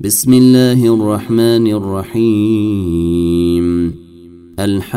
[0.00, 3.94] بسم الله الرحمن الرحيم.
[4.58, 4.96] الحاقه.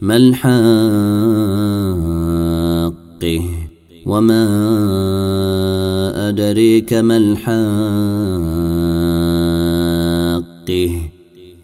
[0.00, 0.50] ما الحاقه؟
[4.06, 4.48] وما
[6.28, 7.50] أدريك ما الحاقه؟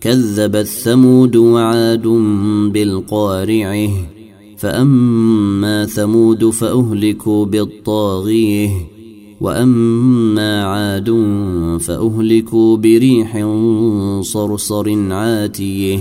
[0.00, 2.06] كذبت ثمود وعاد
[2.72, 3.90] بالقارعه.
[4.58, 8.95] فأما ثمود فأهلكوا بالطاغية.
[9.40, 11.10] وأما عاد
[11.80, 13.46] فأهلكوا بريح
[14.20, 15.98] صرصر عاتيه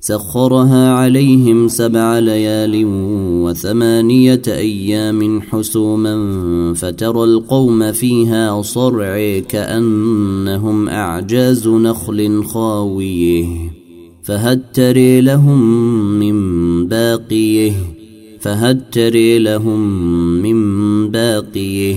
[0.00, 2.82] سخرها عليهم سبع ليال
[3.42, 6.14] وثمانية أيام حسوما
[6.74, 13.46] فترى القوم فيها صرع كأنهم أعجاز نخل خاويه
[14.22, 15.60] فهل تري لهم
[16.18, 16.36] من
[16.86, 17.72] باقيه
[18.40, 19.80] فهل تري لهم
[20.42, 21.96] من باقيه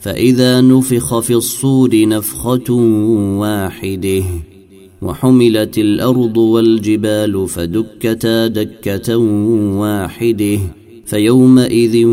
[0.00, 2.72] فإذا نفخ في الصور نفخة
[3.38, 4.22] واحدة
[5.02, 9.16] وحملت الأرض والجبال فدكتا دكة
[9.78, 10.58] واحدة
[11.06, 12.06] فيومئذ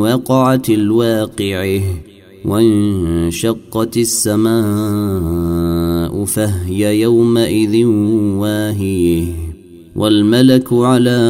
[0.00, 1.80] وقعت الواقعة
[2.44, 4.50] وانشقت السماء
[6.24, 7.84] فهي يومئذ
[8.36, 9.24] واهية
[9.96, 11.20] والملك على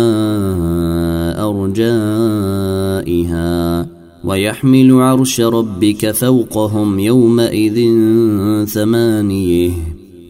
[3.01, 7.75] أرجائها ويحمل عرش ربك فوقهم يومئذ
[8.65, 9.71] ثمانية.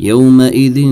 [0.01, 0.83] يومئذ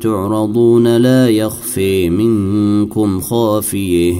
[0.00, 4.14] تعرضون لا يخفي منكم خافية.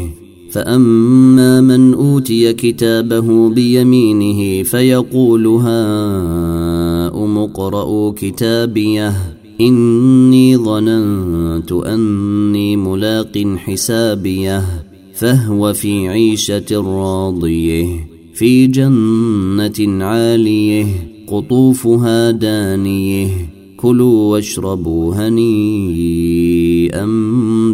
[0.50, 9.12] فأما من أوتي كتابه بيمينه فيقول هاؤم اقرءوا كتابيه
[9.60, 14.85] إني ظننت أني ملاق حسابيه
[15.16, 17.86] فهو في عيشة راضية
[18.34, 20.86] في جنة عالية
[21.28, 23.28] قطوفها دانية
[23.76, 27.04] كلوا واشربوا هنيئا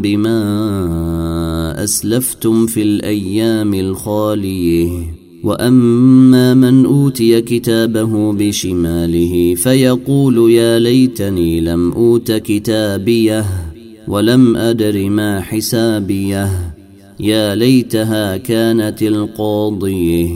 [0.02, 0.42] بما
[1.84, 4.90] أسلفتم في الأيام الخالية.
[5.44, 13.44] وأما من أوتي كتابه بشماله فيقول يا ليتني لم أوت كتابيه
[14.08, 16.71] ولم أدر ما حسابيه.
[17.22, 20.28] يا ليتها كانت القاضيه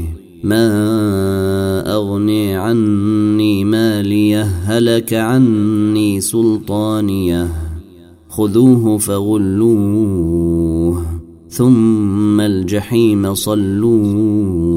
[0.44, 7.48] ما أغني عني مالية هلك عني سلطانية.
[8.28, 10.26] خذوه فغلوه
[11.48, 14.76] ثم الجحيم صلوه.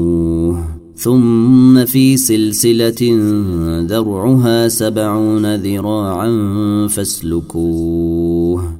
[0.94, 3.18] ثم في سلسلة
[3.86, 6.30] ذرعها سبعون ذراعا
[6.86, 8.79] فاسلكوه.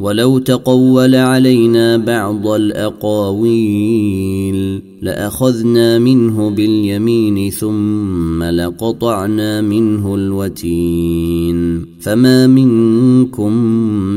[0.00, 3.94] ولو تقول علينا بعض الأقاويل
[5.02, 13.52] لأخذنا منه باليمين ثم لقطعنا منه الوتين فما منكم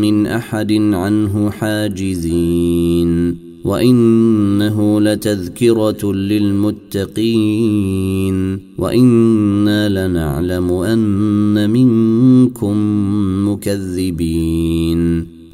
[0.01, 7.47] من أحد عنه حاجزين وإنه لتذكرة للمتقين
[8.77, 12.77] وإنا لنعلم أن منكم
[13.49, 15.36] مكذبين